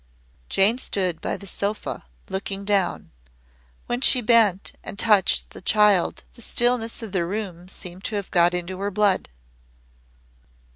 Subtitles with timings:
[0.49, 3.11] Jane stood by the sofa looking down.
[3.85, 8.31] When she bent and touched the child the stillness of the room seemed to have
[8.31, 9.29] got into her blood.